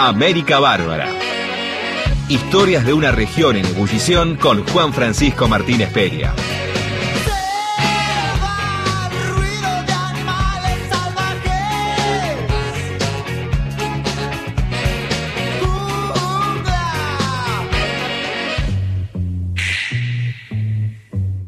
América 0.00 0.60
Bárbara. 0.60 1.08
Historias 2.28 2.86
de 2.86 2.92
una 2.92 3.10
región 3.10 3.56
en 3.56 3.66
ebullición 3.66 4.36
con 4.36 4.64
Juan 4.64 4.92
Francisco 4.92 5.48
Martínez 5.48 5.92
Peria. 5.92 6.32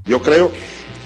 Yo 0.05 0.21
creo 0.21 0.51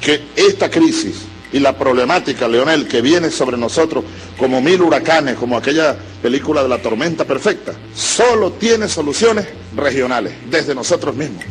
que 0.00 0.22
esta 0.34 0.70
crisis 0.70 1.26
y 1.52 1.58
la 1.58 1.76
problemática, 1.76 2.48
Leonel, 2.48 2.88
que 2.88 3.02
viene 3.02 3.30
sobre 3.30 3.58
nosotros 3.58 4.02
como 4.38 4.62
mil 4.62 4.80
huracanes, 4.80 5.36
como 5.36 5.58
aquella 5.58 5.94
película 6.24 6.62
de 6.62 6.70
la 6.70 6.78
tormenta 6.78 7.26
perfecta, 7.26 7.74
solo 7.94 8.52
tiene 8.52 8.88
soluciones 8.88 9.46
regionales, 9.76 10.32
desde 10.48 10.74
nosotros 10.74 11.14
mismos. 11.14 11.44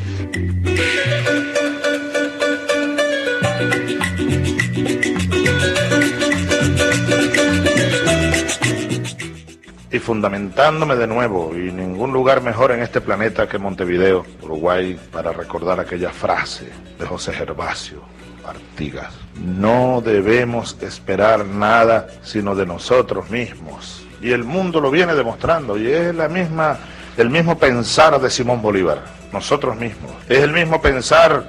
y 9.92 10.00
fundamentándome 10.00 10.96
de 10.96 11.06
nuevo, 11.06 11.52
y 11.56 11.72
ningún 11.72 12.12
lugar 12.12 12.42
mejor 12.42 12.72
en 12.72 12.82
este 12.82 13.00
planeta 13.00 13.48
que 13.48 13.60
Montevideo, 13.60 14.26
Uruguay, 14.42 15.00
para 15.12 15.32
recordar 15.32 15.80
aquella 15.80 16.10
frase 16.10 16.68
de 16.98 17.06
José 17.06 17.32
Gervasio 17.32 18.02
Artigas. 18.46 19.14
No 19.36 20.02
debemos 20.04 20.78
esperar 20.82 21.46
nada 21.46 22.08
sino 22.24 22.56
de 22.56 22.66
nosotros 22.66 23.30
mismos. 23.30 24.06
Y 24.22 24.32
el 24.32 24.44
mundo 24.44 24.80
lo 24.80 24.90
viene 24.90 25.16
demostrando, 25.16 25.78
y 25.78 25.92
es 25.92 26.16
la 26.16 26.30
misma, 26.30 26.78
el 27.18 27.30
mismo 27.30 27.58
pensar 27.58 28.20
de 28.22 28.30
Simón 28.30 28.62
Bolívar, 28.62 29.04
nosotros 29.34 29.76
mismos. 29.76 30.12
Es 30.30 30.40
el 30.40 30.54
mismo 30.54 30.82
pensar, 30.82 31.44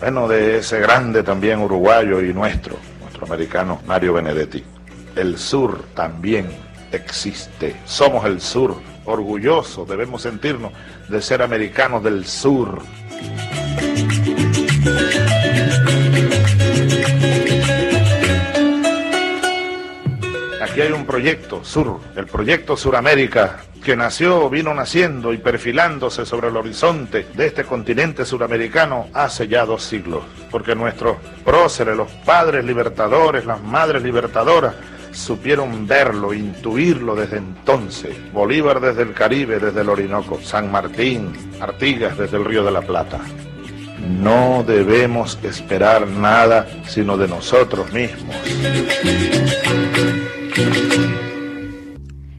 bueno, 0.00 0.26
de 0.26 0.58
ese 0.58 0.80
grande 0.80 1.22
también 1.22 1.60
uruguayo 1.60 2.22
y 2.22 2.32
nuestro, 2.32 2.76
nuestro 3.00 3.26
americano 3.26 3.80
Mario 3.86 4.14
Benedetti. 4.14 4.64
El 5.16 5.38
sur 5.38 5.84
también 5.94 6.48
existe. 6.92 7.76
Somos 7.84 8.24
el 8.24 8.40
sur, 8.40 8.80
orgullosos, 9.04 9.88
debemos 9.88 10.22
sentirnos 10.22 10.72
de 11.08 11.20
ser 11.20 11.42
americanos 11.42 12.02
del 12.02 12.24
sur. 12.24 12.80
Aquí 20.64 20.80
hay 20.80 20.92
un 20.92 21.04
proyecto 21.04 21.62
sur, 21.62 22.00
el 22.16 22.24
proyecto 22.24 22.74
Suramérica, 22.74 23.58
que 23.84 23.94
nació, 23.94 24.48
vino 24.48 24.72
naciendo 24.72 25.34
y 25.34 25.36
perfilándose 25.36 26.24
sobre 26.24 26.48
el 26.48 26.56
horizonte 26.56 27.26
de 27.34 27.46
este 27.48 27.64
continente 27.64 28.24
suramericano 28.24 29.08
hace 29.12 29.46
ya 29.46 29.66
dos 29.66 29.84
siglos, 29.84 30.22
porque 30.50 30.74
nuestros 30.74 31.18
próceres, 31.44 31.94
los 31.94 32.10
padres 32.10 32.64
libertadores, 32.64 33.44
las 33.44 33.62
madres 33.62 34.02
libertadoras, 34.02 34.74
supieron 35.12 35.86
verlo, 35.86 36.32
intuirlo 36.32 37.14
desde 37.14 37.36
entonces. 37.36 38.16
Bolívar 38.32 38.80
desde 38.80 39.02
el 39.02 39.12
Caribe, 39.12 39.58
desde 39.58 39.82
el 39.82 39.90
Orinoco, 39.90 40.40
San 40.42 40.72
Martín, 40.72 41.30
Artigas 41.60 42.16
desde 42.16 42.38
el 42.38 42.46
Río 42.46 42.64
de 42.64 42.70
la 42.70 42.80
Plata. 42.80 43.20
No 43.98 44.64
debemos 44.66 45.38
esperar 45.42 46.06
nada 46.08 46.66
sino 46.86 47.18
de 47.18 47.28
nosotros 47.28 47.92
mismos. 47.92 48.34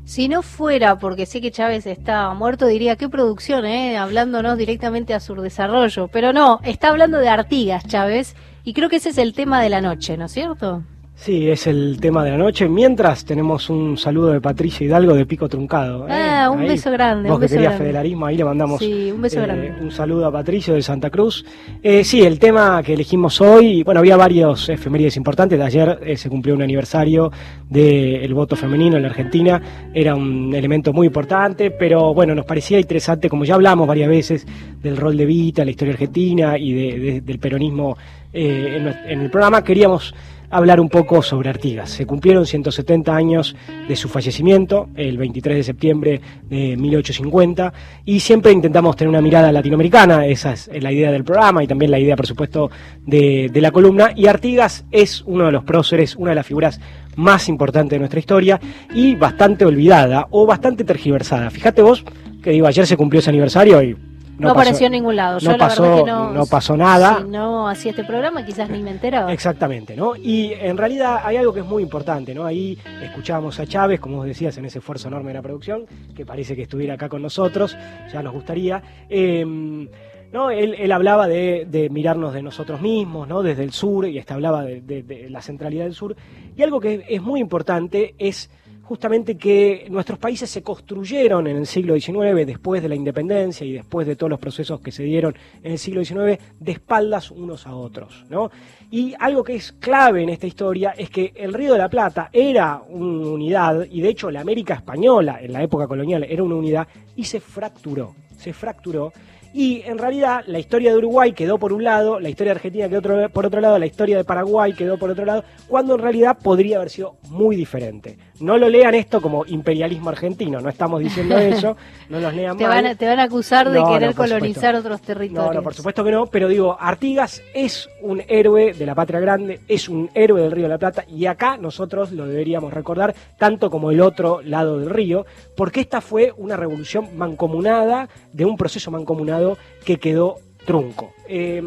Si 0.06 0.30
no 0.30 0.44
fuera 0.44 0.98
porque 0.98 1.26
sé 1.26 1.42
que 1.42 1.52
Chávez 1.52 1.86
está 1.88 2.34
muerto, 2.34 2.68
diría, 2.68 2.96
qué 2.96 3.10
producción, 3.10 3.66
¿eh? 3.66 3.98
hablándonos 3.98 4.58
directamente 4.58 5.14
a 5.14 5.20
su 5.20 5.36
desarrollo. 5.36 6.08
Pero 6.08 6.32
no, 6.32 6.62
está 6.64 6.88
hablando 6.90 7.18
de 7.18 7.28
Artigas, 7.28 7.86
Chávez, 7.86 8.36
y 8.64 8.74
creo 8.74 8.88
que 8.88 8.98
ese 8.98 9.10
es 9.10 9.18
el 9.18 9.34
tema 9.34 9.62
de 9.62 9.70
la 9.70 9.82
noche, 9.82 10.16
¿no 10.16 10.26
es 10.26 10.32
cierto? 10.32 10.84
Sí, 11.16 11.50
es 11.50 11.66
el 11.66 11.98
tema 12.00 12.24
de 12.26 12.32
la 12.32 12.38
noche. 12.38 12.68
Mientras 12.68 13.24
tenemos 13.24 13.70
un 13.70 13.98
saludo 13.98 14.32
de 14.32 14.42
Patricia 14.42 14.86
Hidalgo 14.86 15.14
de 15.16 15.26
Pico 15.26 15.48
Truncado. 15.48 16.08
¿eh? 16.08 16.12
Ah, 16.12 16.50
un 16.52 16.68
beso 16.68 16.92
grande. 16.92 17.30
Vos 17.30 17.40
que 17.40 17.48
querías 17.48 17.78
federalismo, 17.78 18.26
ahí 18.26 18.38
le 18.38 18.44
mandamos 18.44 18.80
sí, 18.80 19.12
un, 19.12 19.22
beso 19.22 19.42
grande. 19.42 19.74
un 19.82 19.92
saludo 19.92 20.28
a 20.28 20.32
Patricio 20.32 20.74
de 20.74 20.82
Santa 20.82 21.10
Cruz. 21.10 21.46
Eh, 21.82 22.04
sí, 22.04 22.22
el 22.22 22.38
tema 22.38 22.84
que 22.84 22.94
elegimos 22.94 23.40
hoy, 23.40 23.82
bueno, 23.82 24.02
había 24.02 24.18
varios 24.18 24.68
efemérides 24.68 25.16
importantes. 25.16 25.58
De 25.58 25.64
ayer 25.64 26.00
eh, 26.04 26.18
se 26.18 26.30
cumplió 26.30 26.54
un 26.54 26.62
aniversario 26.62 27.32
del 27.70 28.34
voto 28.34 28.58
femenino 28.58 28.98
en 28.98 29.04
la 29.04 29.10
Argentina. 29.10 29.62
Era 29.94 30.16
un 30.16 30.54
elemento 30.54 30.92
muy 30.92 31.08
importante, 31.08 31.72
pero 31.72 32.14
bueno, 32.14 32.36
nos 32.36 32.46
parecía 32.46 32.78
interesante, 32.78 33.30
como 33.30 33.46
ya 33.46 33.56
hablamos 33.56 33.88
varias 33.88 34.10
veces, 34.10 34.46
del 34.84 34.98
rol 34.98 35.16
de 35.16 35.26
Vita, 35.26 35.64
la 35.64 35.72
historia 35.72 35.94
argentina 35.94 36.58
y 36.58 37.22
del 37.22 37.40
peronismo 37.40 37.98
en 38.34 39.22
el 39.22 39.32
programa. 39.32 39.64
Queríamos 39.64 40.14
hablar 40.56 40.80
un 40.80 40.90
poco 40.90 41.22
sobre 41.22 41.50
Artigas. 41.50 41.90
Se 41.90 42.06
cumplieron 42.06 42.46
170 42.46 43.16
años 43.16 43.56
de 43.88 43.96
su 43.96 44.08
fallecimiento, 44.08 44.90
el 44.96 45.18
23 45.18 45.58
de 45.58 45.64
septiembre 45.64 46.22
de 46.50 46.78
1850, 46.78 47.74
y 48.06 48.20
siempre 48.20 48.52
intentamos 48.52 48.96
tener 48.96 49.10
una 49.10 49.22
mirada 49.22 49.52
latinoamericana, 49.52 50.26
esa 50.26 50.54
es 50.54 50.70
la 50.82 50.92
idea 50.92 51.12
del 51.12 51.24
programa 51.24 51.64
y 51.64 51.68
también 51.68 51.92
la 51.92 52.00
idea, 52.00 52.16
por 52.16 52.28
supuesto, 52.28 52.72
de, 53.06 53.50
la 53.54 53.72
columna, 53.72 54.12
y 54.16 54.28
Artigas 54.28 54.86
es 54.92 55.22
uno 55.26 55.46
de 55.46 55.52
los 55.52 55.64
próceres, 55.64 56.16
una 56.16 56.32
de 56.32 56.36
las 56.36 56.46
figuras 56.46 56.80
más 57.16 57.50
importantes 57.50 57.92
de 57.92 58.00
nuestra 58.00 58.20
historia 58.20 58.60
y 58.94 59.16
bastante 59.16 59.66
olvidada 59.66 60.28
o 60.32 60.46
bastante 60.46 60.84
tergiversada. 60.84 61.50
Fíjate 61.50 61.82
vos 61.82 62.04
que 62.42 62.52
digo, 62.52 62.68
ayer 62.68 62.86
se 62.86 62.96
cumplió 62.96 63.20
ese 63.20 63.32
aniversario 63.32 63.82
y 63.82 63.98
no, 64.38 64.52
apareció 64.52 64.88
en 64.88 64.94
ningún 64.94 65.16
lado. 65.16 65.40
no, 65.42 65.58
pasó, 65.58 66.06
no, 66.06 66.46
pasó 66.46 66.78
nada. 66.78 67.20
Si 67.20 67.30
no 67.30 67.68
hacía 67.68 67.92
este 67.92 68.04
programa, 68.04 68.46
quizás 68.46 68.70
ni 68.70 68.82
me 68.82 68.92
enteraba. 68.92 69.32
Exactamente, 69.32 69.96
¿no? 69.96 70.16
Y 70.16 70.54
en 70.54 70.78
realidad 70.78 71.22
hay 71.24 71.38
algo 71.38 71.54
que 71.54 71.62
es 71.62 71.66
muy 71.66 71.84
importante, 71.84 72.34
¿no? 72.34 72.46
Ahí 72.46 72.78
escuchábamos 73.02 73.60
a 73.60 73.66
Chávez, 73.66 74.00
como 74.00 74.18
vos 74.18 74.26
decías, 74.26 74.58
en 74.58 74.66
ese 74.66 74.80
esfuerzo 74.80 75.08
enorme 75.08 75.30
de 75.30 75.36
la 75.36 75.42
producción, 75.42 75.86
que 76.16 76.26
parece 76.26 76.56
que 76.56 76.64
estuviera 76.64 76.96
acá 76.96 77.10
con 77.10 77.22
nosotros, 77.22 77.78
ya 78.12 78.22
nos 78.22 78.34
gustaría. 78.34 78.82
Em, 79.10 79.88
¿no? 80.32 80.50
Él, 80.50 80.92
hablaba 80.92 81.28
de, 81.28 81.88
mirarnos 81.92 82.34
de 82.34 82.42
nosotros 82.42 82.82
mismos, 82.82 83.28
¿no? 83.28 83.42
Desde 83.42 83.64
el 83.64 83.72
sur, 83.72 84.08
y 84.08 84.20
hasta 84.20 84.34
hablaba 84.34 84.64
de, 84.64 84.82
de 84.82 85.30
la 85.30 85.42
centralidad 85.42 85.86
del 85.86 85.94
sur. 85.94 86.16
Y 86.58 86.62
algo 86.62 86.80
que 86.80 87.06
es 87.08 87.22
muy 87.22 87.40
importante 87.40 88.16
es 88.18 88.50
justamente 88.86 89.36
que 89.36 89.88
nuestros 89.90 90.20
países 90.20 90.50
se 90.50 90.62
construyeron 90.62 91.48
en 91.48 91.58
el 91.58 91.66
siglo 91.66 92.00
XIX, 92.00 92.46
después 92.46 92.82
de 92.84 92.90
la 92.90 92.96
independencia 92.96 93.66
y 93.66 93.74
después 93.74 94.06
de 94.06 94.16
todos 94.16 94.30
los 94.30 94.40
procesos 94.40 94.80
que 94.80 94.92
se 94.92 95.04
dieron 95.04 95.36
en 95.64 95.72
el 95.72 95.80
siglo 95.80 96.06
XIX, 96.06 96.40
de 96.60 96.72
espaldas 96.72 97.32
unos 97.32 97.66
a 97.66 97.76
otros. 97.76 98.26
¿no? 98.30 98.52
Y 98.92 99.16
algo 99.20 99.44
que 99.44 99.56
es 99.56 99.72
clave 99.72 100.22
en 100.22 100.30
esta 100.30 100.46
historia 100.46 100.94
es 100.96 101.10
que 101.10 101.34
el 101.36 101.54
Río 101.54 101.74
de 101.74 101.80
la 101.80 101.90
Plata 101.90 102.30
era 102.32 102.82
una 102.88 103.28
unidad, 103.28 103.88
y 103.90 104.02
de 104.02 104.10
hecho 104.10 104.30
la 104.30 104.42
América 104.42 104.76
Española 104.76 105.40
en 105.42 105.52
la 105.52 105.64
época 105.64 105.88
colonial 105.88 106.24
era 106.24 106.44
una 106.44 106.56
unidad, 106.56 106.88
y 107.16 107.24
se 107.24 107.40
fracturó, 107.40 108.14
se 108.38 108.54
fracturó. 108.54 109.12
Y 109.58 109.84
en 109.86 109.98
realidad 109.98 110.44
la 110.48 110.60
historia 110.60 110.92
de 110.92 110.98
Uruguay 110.98 111.32
quedó 111.32 111.58
por 111.58 111.72
un 111.72 111.82
lado, 111.82 112.20
la 112.20 112.28
historia 112.28 112.52
de 112.52 112.58
Argentina 112.58 112.90
quedó 112.90 113.30
por 113.30 113.46
otro 113.46 113.62
lado, 113.62 113.80
la 113.80 113.86
historia 113.86 114.18
de 114.18 114.26
Paraguay 114.26 114.74
quedó 114.74 114.98
por 114.98 115.10
otro 115.10 115.24
lado, 115.24 115.46
cuando 115.70 115.96
en 115.96 116.02
realidad 116.02 116.38
podría 116.44 116.76
haber 116.76 116.90
sido 116.90 117.16
muy 117.30 117.56
diferente. 117.56 118.18
No 118.42 118.58
lo 118.58 118.68
lean 118.68 118.96
esto 118.96 119.22
como 119.22 119.46
imperialismo 119.46 120.10
argentino, 120.10 120.60
no 120.60 120.68
estamos 120.68 121.00
diciendo 121.00 121.38
eso, 121.40 121.78
no 122.10 122.20
los 122.20 122.34
lean 122.34 122.58
te 122.58 122.68
Van 122.68 122.86
a, 122.86 122.96
te 122.96 123.08
van 123.08 123.18
a 123.18 123.24
acusar 123.24 123.72
de 123.72 123.82
querer 123.82 124.14
colonizar 124.14 124.76
otros 124.76 125.00
territorios. 125.00 125.46
No, 125.46 125.54
no, 125.54 125.64
por 125.64 125.74
supuesto 125.74 126.04
que 126.04 126.12
no, 126.12 126.26
pero 126.26 126.50
digo, 126.50 126.76
Artigas 126.78 127.42
es 127.54 127.88
un 128.02 128.24
héroe 128.28 128.74
de 128.74 128.86
la 128.86 128.94
patria 128.94 129.22
grande, 129.22 129.62
es 129.70 129.88
un 129.88 130.10
héroe 130.14 130.42
del 130.42 130.52
Río 130.52 130.64
de 130.64 130.70
la 130.72 130.78
Plata, 130.80 131.06
y 131.08 131.28
acá 131.28 131.56
nosotros 131.56 132.12
lo 132.12 132.28
deberíamos 132.28 132.74
recordar, 132.74 133.16
tanto 133.38 133.70
como 133.70 133.90
el 133.92 134.02
otro 134.02 134.42
lado 134.42 134.80
del 134.80 134.90
río, 134.90 135.26
porque 135.56 135.80
esta 135.80 136.02
fue 136.02 136.34
una 136.36 136.58
revolución 136.58 137.16
mancomunada, 137.16 138.10
de 138.34 138.44
un 138.44 138.58
proceso 138.58 138.92
mancomunado 138.92 139.45
que 139.84 139.98
quedó 139.98 140.38
trunco. 140.66 141.14
Eh, 141.28 141.62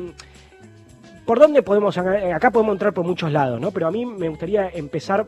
¿Por 1.25 1.38
dónde 1.38 1.62
podemos, 1.62 1.96
acá 1.98 2.50
podemos 2.50 2.75
entrar 2.75 2.94
por 2.94 3.04
muchos 3.04 3.30
lados, 3.30 3.60
¿no? 3.60 3.70
Pero 3.70 3.86
a 3.86 3.90
mí 3.90 4.06
me 4.06 4.28
gustaría 4.28 4.70
empezar 4.70 5.26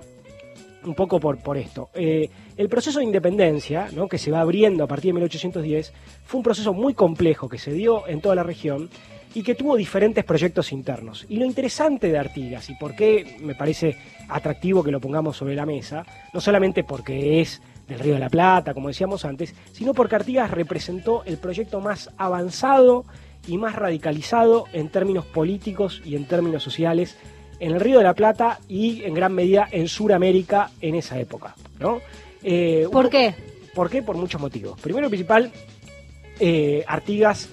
un 0.85 0.95
poco 0.95 1.21
por, 1.21 1.39
por 1.39 1.57
esto. 1.57 1.91
Eh, 1.95 2.29
el 2.57 2.69
proceso 2.69 2.99
de 2.99 3.05
independencia, 3.05 3.89
¿no? 3.93 4.09
que 4.09 4.19
se 4.19 4.31
va 4.31 4.41
abriendo 4.41 4.85
a 4.85 4.87
partir 4.87 5.11
de 5.11 5.15
1810, 5.15 5.93
fue 6.25 6.39
un 6.39 6.45
proceso 6.45 6.73
muy 6.73 6.95
complejo 6.95 7.49
que 7.49 7.59
se 7.59 7.73
dio 7.73 8.07
en 8.09 8.21
toda 8.21 8.35
la 8.35 8.43
región 8.43 8.89
y 9.35 9.43
que 9.43 9.55
tuvo 9.55 9.77
diferentes 9.77 10.25
proyectos 10.25 10.73
internos. 10.73 11.27
Y 11.29 11.37
lo 11.37 11.45
interesante 11.45 12.11
de 12.11 12.19
Artigas, 12.19 12.69
y 12.71 12.75
por 12.75 12.97
qué 12.97 13.37
me 13.41 13.55
parece 13.55 13.97
atractivo 14.29 14.83
que 14.83 14.91
lo 14.91 15.01
pongamos 15.01 15.37
sobre 15.37 15.55
la 15.55 15.67
mesa, 15.67 16.05
no 16.33 16.41
solamente 16.41 16.83
porque 16.83 17.41
es 17.41 17.63
del 17.91 17.99
Río 17.99 18.15
de 18.15 18.21
la 18.21 18.31
Plata, 18.31 18.73
como 18.73 18.89
decíamos 18.89 19.25
antes, 19.25 19.55
sino 19.73 19.93
porque 19.93 20.15
Artigas 20.15 20.51
representó 20.51 21.25
el 21.25 21.37
proyecto 21.37 21.81
más 21.81 22.11
avanzado 22.17 23.05
y 23.47 23.59
más 23.59 23.75
radicalizado 23.75 24.67
en 24.73 24.89
términos 24.89 25.27
políticos 25.27 26.01
y 26.05 26.15
en 26.15 26.27
términos 26.27 26.63
sociales 26.63 27.17
en 27.59 27.73
el 27.73 27.81
Río 27.81 27.99
de 27.99 28.05
la 28.05 28.15
Plata 28.15 28.61
y 28.69 29.03
en 29.03 29.13
gran 29.13 29.35
medida 29.35 29.69
en 29.71 29.89
Sudamérica 29.89 30.71
en 30.81 30.95
esa 30.95 31.19
época. 31.19 31.55
¿no? 31.79 32.01
Eh, 32.43 32.87
¿Por 32.91 33.11
qué? 33.11 33.35
¿Por 33.75 33.91
qué? 33.91 34.03
Por 34.03 34.17
muchos 34.17 34.41
motivos. 34.41 34.81
Primero 34.81 35.07
y 35.09 35.11
principal, 35.11 35.51
eh, 36.39 36.85
Artigas 36.87 37.51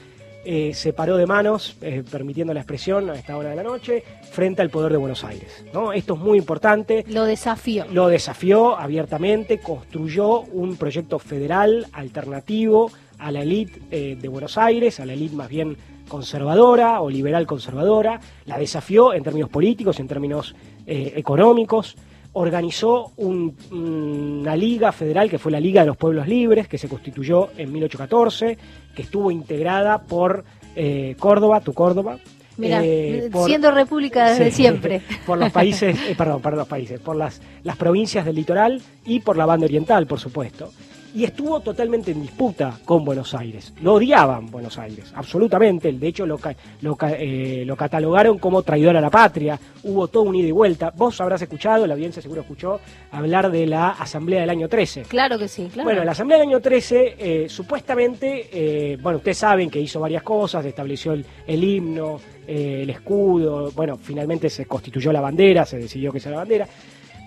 eh, 0.50 0.74
se 0.74 0.94
paró 0.94 1.18
de 1.18 1.26
manos, 1.26 1.76
eh, 1.82 2.06
permitiendo 2.10 2.54
la 2.54 2.62
expresión 2.62 3.10
a 3.10 3.16
esta 3.16 3.36
hora 3.36 3.50
de 3.50 3.58
la 3.58 3.64
noche, 3.64 4.02
frente 4.32 4.62
al 4.62 4.70
poder 4.70 4.94
de 4.94 4.98
Buenos 4.98 5.26
Aires. 5.26 5.66
¿no? 5.74 5.92
Esto 5.92 6.14
es 6.14 6.22
muy 6.22 6.38
importante. 6.38 7.04
Lo 7.10 7.26
desafió. 7.26 7.86
Lo 7.92 8.08
desafió 8.08 8.80
abiertamente, 8.80 9.60
construyó 9.60 10.44
un 10.44 10.78
proyecto 10.78 11.20
federal 11.20 11.88
alternativo 11.92 12.90
a 13.20 13.30
la 13.30 13.42
élite 13.42 13.82
eh, 13.92 14.18
de 14.18 14.28
Buenos 14.30 14.58
Aires, 14.58 15.02
a 15.02 15.06
la 15.06 15.12
élite 15.12 15.36
más 15.36 15.50
bien 15.50 15.76
conservadora 16.08 17.02
o 17.02 17.10
liberal 17.10 17.46
conservadora, 17.46 18.22
la 18.46 18.58
desafió 18.58 19.14
en 19.14 19.24
términos 19.24 19.50
políticos, 19.50 20.00
en 20.00 20.08
términos 20.08 20.56
económicos, 20.86 21.98
organizó 22.38 23.12
un- 23.18 23.56
una 23.72 24.56
liga 24.56 24.92
federal 24.92 25.30
que 25.30 25.38
fue 25.40 25.52
la 25.52 25.60
Liga 25.60 25.82
de 25.82 25.88
los 25.88 25.98
Pueblos 25.98 26.28
Libres, 26.28 26.68
que 26.68 26.78
se 26.78 26.88
constituyó 26.88 27.50
en 27.58 27.72
1814, 27.72 28.58
que 28.96 29.02
estuvo 29.02 29.32
integrada 29.32 30.04
por 30.04 30.44
eh, 30.80 31.16
Córdoba, 31.18 31.60
tu 31.62 31.74
Córdoba. 31.74 32.20
Eh, 32.60 33.30
por- 33.32 33.48
siendo 33.48 33.72
república 33.72 34.30
desde 34.30 34.52
Sí, 34.52 34.58
siempre. 34.58 35.02
por 35.26 35.38
los 35.38 35.52
países, 35.52 35.96
eh, 36.10 36.16
perdón, 36.18 36.42
por 36.42 36.56
los 36.56 36.68
países, 36.68 37.00
por 37.00 37.16
las, 37.16 37.42
las 37.64 37.78
provincias 37.78 38.26
del 38.26 38.36
litoral 38.36 38.82
y 39.06 39.20
por 39.20 39.38
la 39.38 39.46
banda 39.46 39.66
oriental, 39.66 40.06
por 40.08 40.20
supuesto. 40.20 40.72
Y 41.16 41.24
estuvo 41.24 41.60
totalmente 41.62 42.12
en 42.12 42.22
disputa 42.22 42.78
con 42.86 43.04
Buenos 43.04 43.34
Aires. 43.34 43.74
Lo 43.82 43.96
odiaban 43.96 44.48
Buenos 44.52 44.78
Aires, 44.78 45.12
absolutamente. 45.16 45.92
De 45.92 46.08
hecho, 46.08 46.26
lo, 46.26 46.40
lo, 46.82 46.98
eh, 47.02 47.64
lo 47.66 47.76
catalogaron 47.76 48.38
como 48.38 48.62
traidor 48.62 48.98
a 48.98 49.02
la 49.02 49.10
patria. 49.10 49.60
Hubo 49.84 50.08
todo 50.08 50.24
un 50.24 50.36
ida 50.36 50.48
y 50.48 50.52
vuelta. 50.52 50.92
Vos 50.96 51.20
habrás 51.22 51.42
escuchado, 51.42 51.88
la 51.88 51.94
audiencia 51.94 52.22
seguro 52.22 52.42
escuchó, 52.42 52.80
hablar 53.12 53.52
de 53.52 53.66
la 53.66 53.90
Asamblea 53.90 54.42
del 54.42 54.50
año 54.50 54.68
13. 54.68 55.04
Claro 55.04 55.40
que 55.40 55.48
sí, 55.48 55.70
claro. 55.74 55.88
Bueno, 55.88 56.04
la 56.04 56.12
Asamblea 56.12 56.40
del 56.40 56.50
año 56.50 56.60
13, 56.60 57.16
eh, 57.18 57.50
supuestamente, 57.50 58.50
eh, 58.52 58.98
bueno, 59.02 59.18
ustedes 59.18 59.38
saben 59.38 59.70
que 59.70 59.80
hizo 59.80 60.00
varias 60.00 60.24
cosas, 60.24 60.66
estableció 60.66 61.14
el, 61.14 61.26
el 61.46 61.64
himno, 61.64 62.20
eh, 62.48 62.84
el 62.84 62.90
escudo, 62.90 63.72
bueno, 63.72 63.98
finalmente 63.98 64.50
se 64.50 64.66
constituyó 64.66 65.12
la 65.12 65.20
bandera, 65.20 65.66
se 65.66 65.78
decidió 65.78 66.14
que 66.14 66.20
sea 66.22 66.32
la 66.32 66.38
bandera, 66.38 66.68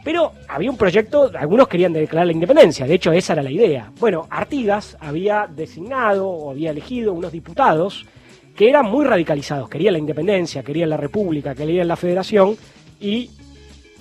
pero 0.05 0.33
había 0.49 0.71
un 0.71 0.77
proyecto, 0.77 1.31
algunos 1.39 1.69
querían 1.69 1.93
declarar 1.93 2.27
la 2.27 2.33
independencia, 2.33 2.87
de 2.87 2.95
hecho 2.95 3.13
esa 3.13 3.35
era 3.35 3.43
la 3.43 3.51
idea. 3.51 3.93
Bueno, 3.99 4.27
Artigas 4.31 4.97
había 5.01 5.47
designado 5.47 6.29
o 6.29 6.51
había 6.51 6.71
elegido 6.71 7.13
unos 7.13 7.33
diputados 7.33 8.07
que 8.57 8.69
eran 8.69 8.87
muy 8.87 9.05
radicalizados, 9.05 9.69
querían 9.69 9.95
la 9.95 9.99
independencia, 9.99 10.63
querían 10.63 10.91
la 10.91 10.97
república, 10.97 11.55
querían 11.55 11.89
la 11.89 11.97
federación 11.97 12.57
y 13.01 13.31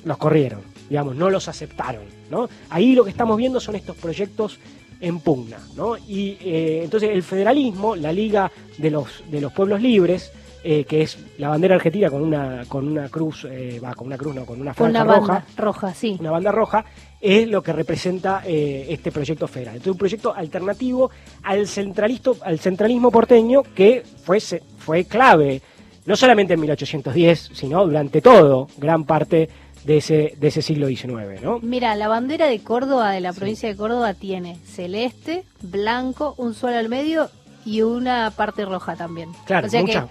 los 0.05 0.17
corrieron, 0.17 0.61
digamos, 0.89 1.15
no 1.15 1.29
los 1.29 1.47
aceptaron, 1.47 2.03
¿no? 2.29 2.49
Ahí 2.69 2.93
lo 2.93 3.03
que 3.03 3.11
estamos 3.11 3.37
viendo 3.37 3.59
son 3.59 3.75
estos 3.75 3.95
proyectos 3.95 4.59
en 5.01 5.19
pugna, 5.19 5.59
¿no? 5.75 5.97
Y 5.97 6.37
eh, 6.41 6.81
entonces 6.83 7.09
el 7.11 7.23
federalismo, 7.23 7.95
la 7.95 8.11
Liga 8.11 8.51
de 8.77 8.91
los, 8.91 9.23
de 9.29 9.41
los 9.41 9.53
Pueblos 9.53 9.81
Libres, 9.81 10.31
eh, 10.63 10.83
que 10.83 11.01
es 11.03 11.17
la 11.37 11.49
bandera 11.49 11.75
argentina 11.75 12.09
con 12.09 12.21
una, 12.21 12.65
con 12.67 12.87
una 12.87 13.07
cruz, 13.07 13.45
eh, 13.49 13.79
va, 13.83 13.93
con 13.93 14.07
una 14.07 14.17
cruz, 14.17 14.35
no, 14.35 14.45
con 14.45 14.59
una 14.59 14.73
franja 14.73 15.03
una 15.03 15.15
roja, 15.15 15.45
roja, 15.55 15.93
sí. 15.93 16.17
una 16.19 16.31
banda 16.31 16.51
roja, 16.51 16.83
es 17.21 17.47
lo 17.47 17.61
que 17.61 17.71
representa 17.71 18.43
eh, 18.45 18.87
este 18.89 19.11
proyecto 19.11 19.47
federal. 19.47 19.75
Entonces, 19.75 19.93
un 19.93 19.97
proyecto 19.97 20.33
alternativo 20.35 21.11
al, 21.43 21.59
al 21.59 22.59
centralismo 22.59 23.11
porteño 23.11 23.63
que 23.63 24.03
fue, 24.23 24.39
fue 24.39 25.05
clave, 25.05 25.61
no 26.05 26.15
solamente 26.15 26.55
en 26.55 26.59
1810, 26.59 27.51
sino 27.53 27.85
durante 27.85 28.21
todo, 28.21 28.67
gran 28.77 29.05
parte 29.05 29.49
de 29.85 29.97
ese, 29.97 30.35
de 30.37 30.47
ese 30.47 30.61
siglo 30.61 30.87
XIX. 30.87 31.41
¿no? 31.41 31.59
Mira, 31.61 31.95
la 31.95 32.07
bandera 32.07 32.47
de 32.47 32.59
Córdoba, 32.59 33.11
de 33.11 33.21
la 33.21 33.33
provincia 33.33 33.69
de 33.69 33.75
Córdoba, 33.75 34.13
tiene 34.13 34.57
celeste, 34.65 35.43
blanco, 35.61 36.35
un 36.37 36.53
sol 36.53 36.73
al 36.73 36.89
medio 36.89 37.29
y 37.65 37.81
una 37.81 38.31
parte 38.31 38.65
roja 38.65 38.95
también. 38.95 39.31
Claro, 39.45 39.67
O 39.67 39.69
sea 39.69 39.81
que- 39.81 39.87
muchas, 39.87 40.09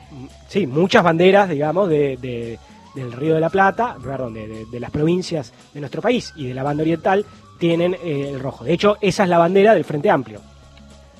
sí, 0.48 0.66
muchas 0.66 1.02
banderas, 1.02 1.48
digamos, 1.48 1.88
de, 1.88 2.16
de- 2.16 2.58
del 2.94 3.12
Río 3.12 3.34
de 3.34 3.40
la 3.40 3.50
Plata, 3.50 3.96
perdón, 4.02 4.34
de, 4.34 4.46
de- 4.48 4.64
de 4.66 4.80
las 4.80 4.90
provincias 4.90 5.52
de 5.74 5.80
nuestro 5.80 6.02
país 6.02 6.32
y 6.36 6.46
de 6.48 6.54
la 6.54 6.62
banda 6.62 6.82
oriental 6.82 7.24
tienen 7.58 7.94
eh, 8.02 8.30
el 8.32 8.40
rojo. 8.40 8.64
De 8.64 8.72
hecho, 8.72 8.96
esa 9.00 9.22
es 9.24 9.28
la 9.28 9.38
bandera 9.38 9.74
del 9.74 9.84
Frente 9.84 10.10
Amplio 10.10 10.40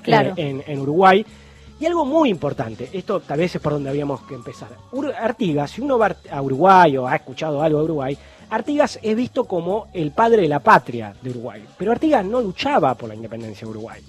Claro. 0.03 0.31
eh, 0.37 0.49
en, 0.51 0.63
en 0.67 0.81
Uruguay. 0.81 1.25
Y 1.81 1.87
algo 1.87 2.05
muy 2.05 2.29
importante, 2.31 2.89
esto 2.93 3.21
tal 3.21 3.39
vez 3.39 3.55
es 3.55 3.61
por 3.63 3.73
donde 3.73 3.89
habíamos 3.91 4.23
que 4.23 4.35
empezar. 4.35 4.69
Ur- 4.93 5.15
Artigas, 5.15 5.71
si 5.71 5.81
uno 5.81 5.97
va 5.99 6.17
a 6.31 6.43
Uruguay 6.43 6.97
o 6.97 7.07
ha 7.07 7.15
escuchado 7.17 7.63
algo 7.63 7.79
de 7.79 7.85
Uruguay, 7.85 8.19
Artigas 8.51 8.99
es 9.01 9.15
visto 9.15 9.45
como 9.45 9.87
el 9.93 10.11
padre 10.11 10.43
de 10.43 10.49
la 10.49 10.59
patria 10.59 11.15
de 11.23 11.31
Uruguay. 11.31 11.65
Pero 11.77 11.93
Artigas 11.93 12.25
no 12.25 12.41
luchaba 12.41 12.95
por 12.95 13.09
la 13.11 13.15
independencia 13.15 13.65
de 13.65 13.71
Uruguay. 13.71 14.01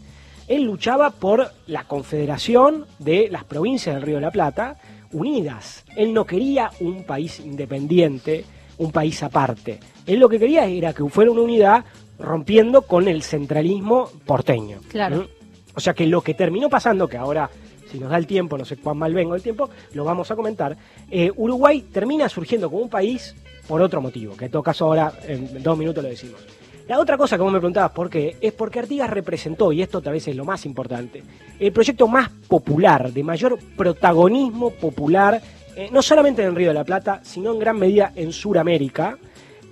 Él 0.49 0.63
luchaba 0.63 1.11
por 1.11 1.51
la 1.67 1.83
confederación 1.83 2.87
de 2.97 3.29
las 3.29 3.43
provincias 3.43 3.95
del 3.95 4.03
Río 4.03 4.15
de 4.15 4.21
la 4.21 4.31
Plata 4.31 4.77
unidas. 5.11 5.85
Él 5.95 6.11
no 6.11 6.25
quería 6.25 6.71
un 6.79 7.03
país 7.03 7.39
independiente, 7.39 8.43
un 8.79 8.91
país 8.91 9.21
aparte. 9.21 9.79
Él 10.07 10.19
lo 10.19 10.27
que 10.27 10.39
quería 10.39 10.65
era 10.65 10.91
que 10.91 11.07
fuera 11.07 11.29
una 11.29 11.41
unidad 11.41 11.85
rompiendo 12.17 12.81
con 12.81 13.07
el 13.07 13.21
centralismo 13.21 14.09
porteño. 14.25 14.79
Claro. 14.89 15.17
¿Mm? 15.17 15.27
O 15.75 15.79
sea 15.79 15.93
que 15.93 16.07
lo 16.07 16.21
que 16.21 16.33
terminó 16.33 16.67
pasando, 16.67 17.07
que 17.07 17.17
ahora, 17.17 17.47
si 17.89 17.99
nos 17.99 18.09
da 18.09 18.17
el 18.17 18.25
tiempo, 18.25 18.57
no 18.57 18.65
sé 18.65 18.77
cuán 18.77 18.97
mal 18.97 19.13
vengo 19.13 19.35
el 19.35 19.43
tiempo, 19.43 19.69
lo 19.93 20.03
vamos 20.03 20.31
a 20.31 20.35
comentar, 20.35 20.75
eh, 21.11 21.31
Uruguay 21.35 21.81
termina 21.93 22.27
surgiendo 22.27 22.71
como 22.71 22.81
un 22.81 22.89
país 22.89 23.35
por 23.67 23.83
otro 23.83 24.01
motivo, 24.01 24.35
que 24.35 24.45
en 24.45 24.51
todo 24.51 24.63
caso 24.63 24.85
ahora 24.85 25.13
en 25.27 25.61
dos 25.61 25.77
minutos 25.77 26.03
lo 26.03 26.09
decimos. 26.09 26.41
La 26.89 26.97
otra 26.97 27.17
cosa 27.17 27.37
que 27.37 27.43
vos 27.43 27.53
me 27.53 27.59
preguntabas 27.59 27.91
por 27.91 28.09
qué, 28.09 28.37
es 28.41 28.51
porque 28.51 28.79
Artigas 28.79 29.11
representó, 29.11 29.71
y 29.71 29.83
esto 29.83 30.01
tal 30.01 30.13
vez 30.13 30.27
es 30.27 30.35
lo 30.35 30.43
más 30.43 30.65
importante, 30.65 31.21
el 31.59 31.71
proyecto 31.71 32.07
más 32.07 32.29
popular, 32.47 33.13
de 33.13 33.21
mayor 33.21 33.59
protagonismo 33.77 34.71
popular, 34.71 35.39
eh, 35.75 35.89
no 35.91 36.01
solamente 36.01 36.41
en 36.41 36.55
Río 36.55 36.69
de 36.69 36.73
la 36.73 36.83
Plata, 36.83 37.21
sino 37.23 37.53
en 37.53 37.59
gran 37.59 37.77
medida 37.77 38.11
en 38.15 38.33
Sudamérica, 38.33 39.19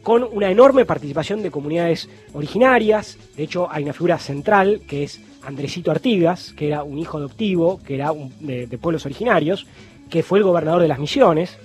con 0.03 0.27
una 0.31 0.51
enorme 0.51 0.85
participación 0.85 1.41
de 1.41 1.49
comunidades 1.49 2.07
originarias. 2.33 3.17
De 3.35 3.41
hecho, 3.41 3.67
hay 3.67 3.81
una 3.81 3.93
figura 3.93 4.19
central 4.19 4.81
que 4.87 5.01
es 5.01 5.19
Andresito 5.41 5.89
Artigas, 5.89 6.53
que 6.53 6.67
era 6.67 6.83
un 6.83 6.99
hijo 6.99 7.17
adoptivo, 7.17 7.79
que 7.83 7.95
era 7.95 8.11
de, 8.41 8.77
pueblos 8.77 9.07
originarios, 9.07 9.65
que 10.07 10.21
fue 10.21 10.37
el 10.37 10.43
gobernador 10.43 10.83
de 10.83 10.87
las 10.87 10.99
Misiones. 10.99 11.57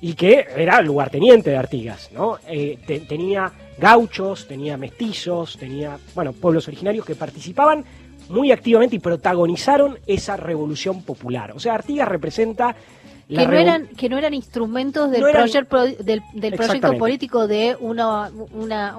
Y 0.00 0.14
que 0.14 0.46
era 0.56 0.80
lugarteniente 0.80 1.50
de 1.50 1.56
Artigas, 1.56 2.10
¿no? 2.12 2.38
Eh, 2.46 2.78
te- 2.86 3.00
tenía 3.00 3.50
gauchos, 3.78 4.46
tenía 4.46 4.76
mestizos, 4.76 5.56
tenía, 5.58 5.98
bueno, 6.14 6.32
pueblos 6.32 6.68
originarios 6.68 7.04
que 7.04 7.14
participaban 7.14 7.84
muy 8.28 8.52
activamente 8.52 8.96
y 8.96 8.98
protagonizaron 8.98 9.98
esa 10.06 10.36
revolución 10.36 11.02
popular. 11.02 11.52
O 11.52 11.60
sea, 11.60 11.74
Artigas 11.74 12.06
representa 12.08 12.76
la 13.28 13.42
que 13.42 13.46
no, 13.48 13.58
eran, 13.58 13.86
que 13.88 14.08
no 14.08 14.18
eran 14.18 14.34
instrumentos 14.34 15.10
del, 15.10 15.20
No 15.20 15.28
eran- 15.28 15.42
proyecto 15.42 15.68
pro- 15.68 15.84
del, 16.04 16.22
del 16.32 16.54
proyecto 16.54 16.96
político 16.96 17.46
de 17.46 17.76
una, 17.80 18.30
una, 18.52 18.96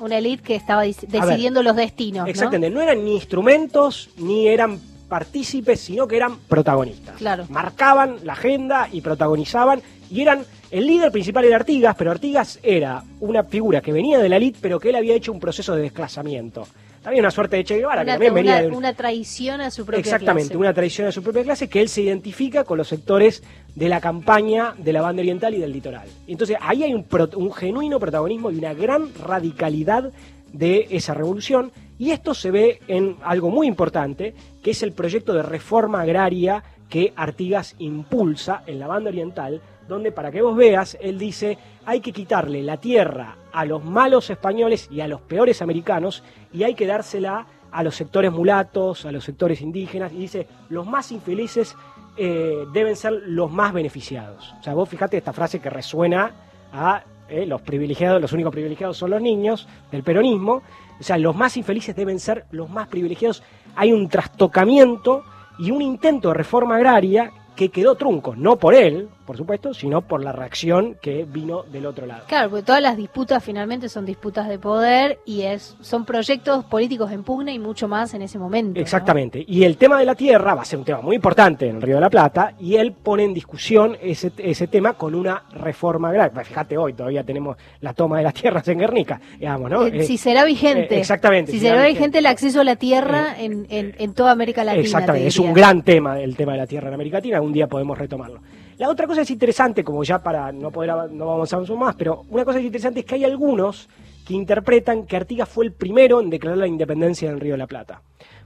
una, 0.00 0.18
élite. 0.18 0.42
que 0.42 0.54
estaba 0.56 0.82
ver, 0.82 0.94
decidiendo 1.06 1.62
los 1.62 1.76
destinos. 1.76 2.24
¿no? 2.24 2.30
Exactamente, 2.30 2.70
¿no? 2.74 2.80
eran 2.80 3.04
ni 3.04 3.14
instrumentos 3.14 4.10
ni 4.18 4.48
eran 4.48 4.78
partícipes, 5.08 5.80
sino 5.80 6.06
que 6.08 6.16
eran 6.16 6.36
protagonistas. 6.48 7.16
Claro. 7.16 7.46
Marcaban 7.48 8.16
la 8.24 8.32
agenda 8.34 8.88
y 8.92 9.00
protagonizaban 9.00 9.82
y 10.10 10.20
eran 10.22 10.44
el 10.70 10.86
líder 10.86 11.10
principal 11.12 11.44
era 11.44 11.56
Artigas, 11.56 11.94
pero 11.96 12.10
Artigas 12.10 12.58
era 12.62 13.02
una 13.20 13.44
figura 13.44 13.80
que 13.80 13.92
venía 13.92 14.18
de 14.18 14.28
la 14.28 14.36
elite, 14.36 14.58
pero 14.60 14.78
que 14.78 14.90
él 14.90 14.96
había 14.96 15.14
hecho 15.14 15.32
un 15.32 15.40
proceso 15.40 15.74
de 15.74 15.82
desclasamiento. 15.82 16.66
También 17.02 17.24
una 17.24 17.30
suerte 17.30 17.56
de 17.56 17.64
Che 17.64 17.76
Guevara, 17.78 18.04
que 18.04 18.10
también 18.10 18.34
venía 18.34 18.52
una- 18.52 18.60
de 18.62 18.68
un- 18.68 18.74
una 18.74 18.92
traición 18.92 19.60
a 19.62 19.70
su 19.70 19.86
propia 19.86 20.00
Exactamente, 20.00 20.48
clase. 20.48 20.58
una 20.58 20.74
tradición 20.74 21.06
de 21.06 21.12
su 21.12 21.22
propia 21.22 21.42
clase 21.44 21.68
que 21.68 21.80
él 21.80 21.88
se 21.88 22.02
identifica 22.02 22.62
con 22.64 22.76
los 22.76 22.88
sectores 22.88 23.42
de 23.74 23.88
la 23.88 24.00
campaña 24.02 24.74
de 24.76 24.92
la 24.92 25.00
banda 25.00 25.20
oriental 25.22 25.54
y 25.54 25.58
del 25.58 25.72
litoral. 25.72 26.06
Entonces 26.26 26.58
ahí 26.60 26.82
hay 26.82 26.92
un, 26.92 27.04
pro- 27.04 27.30
un 27.36 27.52
genuino 27.54 27.98
protagonismo 27.98 28.50
y 28.50 28.56
una 28.58 28.74
gran 28.74 29.08
radicalidad 29.14 30.12
de 30.52 30.88
esa 30.90 31.14
revolución 31.14 31.72
y 31.98 32.10
esto 32.10 32.34
se 32.34 32.50
ve 32.50 32.80
en 32.86 33.16
algo 33.22 33.50
muy 33.50 33.66
importante 33.66 34.34
que 34.62 34.72
es 34.72 34.82
el 34.82 34.92
proyecto 34.92 35.32
de 35.32 35.42
reforma 35.42 36.02
agraria 36.02 36.62
que 36.90 37.12
Artigas 37.16 37.76
impulsa 37.78 38.62
en 38.66 38.78
la 38.78 38.86
banda 38.88 39.08
oriental 39.10 39.60
donde 39.90 40.12
para 40.12 40.30
que 40.30 40.40
vos 40.40 40.56
veas, 40.56 40.96
él 41.00 41.18
dice, 41.18 41.58
hay 41.84 42.00
que 42.00 42.12
quitarle 42.12 42.62
la 42.62 42.76
tierra 42.76 43.36
a 43.52 43.64
los 43.64 43.84
malos 43.84 44.30
españoles 44.30 44.88
y 44.88 45.00
a 45.00 45.08
los 45.08 45.20
peores 45.20 45.60
americanos 45.62 46.22
y 46.52 46.62
hay 46.62 46.74
que 46.74 46.86
dársela 46.86 47.44
a 47.72 47.82
los 47.82 47.96
sectores 47.96 48.30
mulatos, 48.30 49.04
a 49.04 49.10
los 49.10 49.24
sectores 49.24 49.60
indígenas, 49.60 50.12
y 50.12 50.18
dice, 50.18 50.46
los 50.68 50.86
más 50.86 51.10
infelices 51.10 51.76
eh, 52.16 52.64
deben 52.72 52.94
ser 52.94 53.12
los 53.26 53.50
más 53.50 53.72
beneficiados. 53.72 54.54
O 54.60 54.62
sea, 54.62 54.74
vos 54.74 54.88
fíjate 54.88 55.16
esta 55.16 55.32
frase 55.32 55.58
que 55.58 55.70
resuena 55.70 56.30
a 56.72 57.02
eh, 57.28 57.44
los 57.44 57.60
privilegiados, 57.60 58.22
los 58.22 58.32
únicos 58.32 58.52
privilegiados 58.52 58.96
son 58.96 59.10
los 59.10 59.20
niños 59.20 59.68
del 59.90 60.04
peronismo, 60.04 60.62
o 61.00 61.02
sea, 61.02 61.18
los 61.18 61.34
más 61.34 61.56
infelices 61.56 61.96
deben 61.96 62.20
ser 62.20 62.44
los 62.52 62.70
más 62.70 62.86
privilegiados. 62.86 63.42
Hay 63.74 63.92
un 63.92 64.08
trastocamiento 64.08 65.24
y 65.58 65.72
un 65.72 65.82
intento 65.82 66.28
de 66.28 66.34
reforma 66.34 66.76
agraria 66.76 67.32
que 67.60 67.68
quedó 67.68 67.94
trunco, 67.94 68.34
no 68.34 68.56
por 68.56 68.74
él, 68.74 69.10
por 69.26 69.36
supuesto, 69.36 69.74
sino 69.74 70.00
por 70.00 70.24
la 70.24 70.32
reacción 70.32 70.96
que 71.02 71.26
vino 71.30 71.62
del 71.64 71.84
otro 71.84 72.06
lado. 72.06 72.22
Claro, 72.26 72.48
porque 72.48 72.62
todas 72.64 72.80
las 72.80 72.96
disputas 72.96 73.44
finalmente 73.44 73.90
son 73.90 74.06
disputas 74.06 74.48
de 74.48 74.58
poder 74.58 75.18
y 75.26 75.42
es 75.42 75.76
son 75.82 76.06
proyectos 76.06 76.64
políticos 76.64 77.12
en 77.12 77.22
pugna 77.22 77.52
y 77.52 77.58
mucho 77.58 77.86
más 77.86 78.14
en 78.14 78.22
ese 78.22 78.38
momento. 78.38 78.78
¿no? 78.78 78.80
Exactamente. 78.80 79.44
Y 79.46 79.64
el 79.64 79.76
tema 79.76 79.98
de 79.98 80.06
la 80.06 80.14
tierra 80.14 80.54
va 80.54 80.62
a 80.62 80.64
ser 80.64 80.78
un 80.78 80.86
tema 80.86 81.02
muy 81.02 81.16
importante 81.16 81.68
en 81.68 81.76
el 81.76 81.82
Río 81.82 81.96
de 81.96 82.00
la 82.00 82.08
Plata 82.08 82.54
y 82.58 82.76
él 82.76 82.92
pone 82.94 83.24
en 83.24 83.34
discusión 83.34 83.94
ese, 84.00 84.32
ese 84.38 84.66
tema 84.66 84.94
con 84.94 85.14
una 85.14 85.42
reforma 85.52 86.10
grave. 86.12 86.30
Pues 86.30 86.48
Fíjate, 86.48 86.78
hoy 86.78 86.94
todavía 86.94 87.22
tenemos 87.24 87.58
la 87.82 87.92
toma 87.92 88.16
de 88.16 88.22
las 88.24 88.32
tierras 88.32 88.66
en 88.68 88.78
Guernica, 88.78 89.20
digamos, 89.38 89.70
¿no? 89.70 89.84
Eh, 89.86 89.98
Eh, 89.98 90.02
si 90.04 90.16
será 90.16 90.44
vigente. 90.44 90.94
eh, 90.94 90.98
exactamente, 91.00 91.52
Si 91.52 91.58
si 91.58 91.66
será 91.66 91.76
será 91.82 91.88
vigente 91.88 92.18
el 92.20 92.26
acceso 92.26 92.62
a 92.62 92.64
la 92.64 92.76
tierra 92.76 93.34
en, 93.38 93.66
en, 93.68 93.94
en 93.98 94.14
toda 94.14 94.30
América 94.32 94.64
Latina. 94.64 94.82
Exactamente, 94.82 95.24
te 95.24 95.28
es 95.28 95.38
un 95.38 95.52
gran 95.52 95.82
tema 95.82 96.18
el 96.18 96.34
tema 96.36 96.52
de 96.52 96.58
la 96.58 96.66
tierra 96.66 96.88
en 96.88 96.94
América 96.94 97.18
Latina, 97.18 97.40
un 97.42 97.49
día 97.52 97.66
podemos 97.66 97.98
retomarlo. 97.98 98.40
La 98.78 98.88
otra 98.88 99.06
cosa 99.06 99.22
es 99.22 99.30
interesante, 99.30 99.84
como 99.84 100.02
ya 100.04 100.22
para 100.22 100.52
no 100.52 100.70
poder 100.70 100.90
no 101.12 101.26
vamos 101.26 101.52
a 101.52 101.56
avanzar 101.56 101.76
más, 101.76 101.94
pero 101.96 102.24
una 102.30 102.44
cosa 102.44 102.58
es 102.58 102.64
interesante 102.64 103.00
es 103.00 103.06
que 103.06 103.16
hay 103.16 103.24
algunos 103.24 103.88
que 104.26 104.34
interpretan 104.34 105.06
que 105.06 105.16
Artigas 105.16 105.48
fue 105.48 105.66
el 105.66 105.72
primero 105.72 106.20
en 106.20 106.30
declarar 106.30 106.58
la 106.58 106.66
independencia 106.66 107.28
del 107.28 107.40
Río 107.40 107.52
de 107.52 107.58
la 107.58 107.66
Plata. 107.66 108.02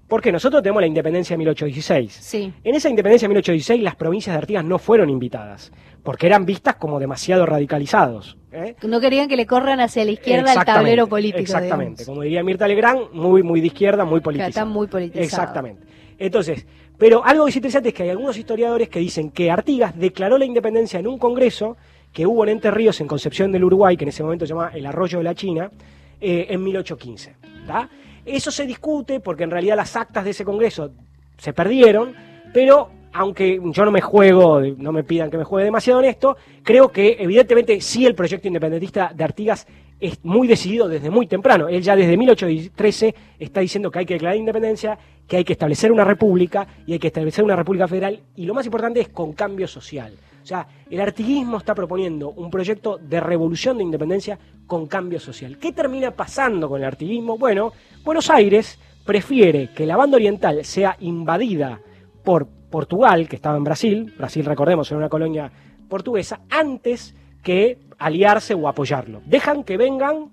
Porque 0.08 0.32
nosotros 0.32 0.62
tenemos 0.62 0.82
la 0.82 0.86
independencia 0.86 1.34
de 1.34 1.38
1816. 1.38 2.12
Sí. 2.12 2.52
En 2.62 2.74
esa 2.74 2.88
independencia 2.88 3.26
de 3.26 3.30
1816 3.30 3.82
las 3.82 3.96
provincias 3.96 4.34
de 4.34 4.38
Artigas 4.38 4.64
no 4.64 4.78
fueron 4.78 5.08
invitadas, 5.08 5.72
porque 6.02 6.26
eran 6.26 6.44
vistas 6.44 6.76
como 6.76 6.98
demasiado 6.98 7.46
radicalizados. 7.46 8.36
¿eh? 8.52 8.76
No 8.82 9.00
querían 9.00 9.28
que 9.28 9.36
le 9.36 9.46
corran 9.46 9.80
hacia 9.80 10.04
la 10.04 10.10
izquierda 10.10 10.52
el 10.52 10.64
tablero 10.64 11.06
político. 11.06 11.40
Exactamente, 11.40 12.02
digamos. 12.02 12.06
como 12.06 12.22
diría 12.22 12.42
Mirta 12.42 12.68
Legrand, 12.68 13.12
muy, 13.12 13.42
muy 13.42 13.60
de 13.60 13.68
izquierda, 13.68 14.04
muy 14.04 14.20
politizado. 14.20 14.48
está 14.50 14.64
muy 14.64 14.88
politizado. 14.88 15.24
Exactamente. 15.24 15.86
Entonces, 16.18 16.66
pero 17.04 17.22
algo 17.22 17.44
que 17.44 17.50
es 17.50 17.56
interesante 17.56 17.90
es 17.90 17.94
que 17.94 18.04
hay 18.04 18.08
algunos 18.08 18.34
historiadores 18.38 18.88
que 18.88 18.98
dicen 18.98 19.30
que 19.30 19.50
Artigas 19.50 19.94
declaró 19.94 20.38
la 20.38 20.46
independencia 20.46 20.98
en 20.98 21.06
un 21.06 21.18
congreso 21.18 21.76
que 22.10 22.24
hubo 22.24 22.44
en 22.44 22.48
Entre 22.48 22.70
Ríos, 22.70 22.98
en 23.02 23.06
Concepción 23.06 23.52
del 23.52 23.62
Uruguay, 23.62 23.94
que 23.94 24.04
en 24.04 24.08
ese 24.08 24.22
momento 24.22 24.46
se 24.46 24.54
llamaba 24.54 24.70
el 24.70 24.86
Arroyo 24.86 25.18
de 25.18 25.24
la 25.24 25.34
China, 25.34 25.70
eh, 26.18 26.46
en 26.48 26.64
1815. 26.64 27.36
¿tá? 27.66 27.90
Eso 28.24 28.50
se 28.50 28.64
discute 28.64 29.20
porque 29.20 29.44
en 29.44 29.50
realidad 29.50 29.76
las 29.76 29.94
actas 29.96 30.24
de 30.24 30.30
ese 30.30 30.46
congreso 30.46 30.92
se 31.36 31.52
perdieron, 31.52 32.14
pero 32.54 32.88
aunque 33.12 33.60
yo 33.62 33.84
no 33.84 33.90
me 33.90 34.00
juego, 34.00 34.62
no 34.62 34.90
me 34.90 35.04
pidan 35.04 35.30
que 35.30 35.36
me 35.36 35.44
juegue 35.44 35.66
demasiado 35.66 36.00
en 36.00 36.06
esto, 36.06 36.38
creo 36.62 36.88
que 36.88 37.18
evidentemente 37.20 37.82
sí 37.82 38.06
el 38.06 38.14
proyecto 38.14 38.48
independentista 38.48 39.12
de 39.14 39.24
Artigas 39.24 39.66
es 40.06 40.22
muy 40.22 40.46
decidido 40.46 40.86
desde 40.86 41.08
muy 41.08 41.26
temprano. 41.26 41.66
Él 41.66 41.82
ya 41.82 41.96
desde 41.96 42.16
1813 42.18 43.14
está 43.38 43.60
diciendo 43.60 43.90
que 43.90 44.00
hay 44.00 44.06
que 44.06 44.14
declarar 44.14 44.36
independencia, 44.36 44.98
que 45.26 45.38
hay 45.38 45.44
que 45.44 45.54
establecer 45.54 45.90
una 45.90 46.04
república 46.04 46.66
y 46.86 46.92
hay 46.92 46.98
que 46.98 47.06
establecer 47.06 47.42
una 47.42 47.56
república 47.56 47.88
federal 47.88 48.20
y 48.36 48.44
lo 48.44 48.52
más 48.52 48.66
importante 48.66 49.00
es 49.00 49.08
con 49.08 49.32
cambio 49.32 49.66
social. 49.66 50.14
O 50.42 50.46
sea, 50.46 50.66
el 50.90 51.00
artiguismo 51.00 51.56
está 51.56 51.74
proponiendo 51.74 52.28
un 52.32 52.50
proyecto 52.50 52.98
de 52.98 53.18
revolución 53.18 53.78
de 53.78 53.84
independencia 53.84 54.38
con 54.66 54.86
cambio 54.86 55.18
social. 55.18 55.56
¿Qué 55.56 55.72
termina 55.72 56.10
pasando 56.10 56.68
con 56.68 56.82
el 56.82 56.86
artiguismo? 56.86 57.38
Bueno, 57.38 57.72
Buenos 58.04 58.28
Aires 58.28 58.78
prefiere 59.06 59.70
que 59.74 59.86
la 59.86 59.96
banda 59.96 60.16
oriental 60.16 60.62
sea 60.66 60.98
invadida 61.00 61.80
por 62.22 62.46
Portugal, 62.46 63.26
que 63.26 63.36
estaba 63.36 63.56
en 63.56 63.64
Brasil, 63.64 64.12
Brasil 64.18 64.44
recordemos 64.44 64.90
era 64.90 64.98
una 64.98 65.08
colonia 65.08 65.50
portuguesa, 65.88 66.42
antes 66.50 67.14
que 67.44 67.78
aliarse 67.98 68.54
o 68.54 68.66
apoyarlo. 68.66 69.22
Dejan 69.26 69.62
que 69.62 69.76
vengan, 69.76 70.30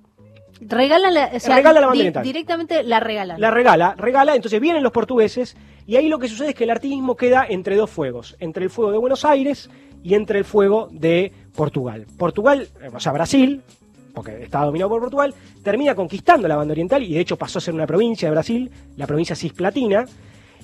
Regalan 0.63 1.13
la, 1.15 1.31
o 1.33 1.39
sea, 1.39 1.55
Regala 1.55 1.81
la 1.81 1.91
di- 1.91 2.11
directamente 2.23 2.83
la 2.83 2.99
regalan. 2.99 3.41
la 3.41 3.49
regala, 3.49 3.95
regala, 3.97 4.35
entonces 4.35 4.59
vienen 4.61 4.83
los 4.83 4.91
portugueses 4.91 5.57
y 5.87 5.95
ahí 5.95 6.07
lo 6.07 6.19
que 6.19 6.27
sucede 6.27 6.49
es 6.49 6.55
que 6.55 6.65
el 6.65 6.69
artiguismo 6.69 7.15
queda 7.15 7.45
entre 7.49 7.75
dos 7.75 7.89
fuegos, 7.89 8.35
entre 8.39 8.63
el 8.63 8.69
fuego 8.69 8.91
de 8.91 8.99
Buenos 8.99 9.25
Aires 9.25 9.71
y 10.03 10.13
entre 10.13 10.37
el 10.37 10.45
fuego 10.45 10.87
de 10.91 11.31
Portugal. 11.55 12.05
Portugal, 12.15 12.67
eh, 12.79 12.89
o 12.93 12.99
sea, 12.99 13.11
Brasil, 13.11 13.61
porque 14.13 14.43
estaba 14.43 14.65
dominado 14.65 14.89
por 14.89 15.01
Portugal, 15.01 15.33
termina 15.63 15.95
conquistando 15.95 16.47
la 16.47 16.55
banda 16.57 16.73
oriental 16.73 17.01
y 17.01 17.13
de 17.15 17.21
hecho 17.21 17.37
pasó 17.37 17.57
a 17.57 17.61
ser 17.61 17.73
una 17.73 17.87
provincia 17.87 18.27
de 18.27 18.31
Brasil, 18.31 18.69
la 18.97 19.07
provincia 19.07 19.35
cisplatina. 19.35 20.05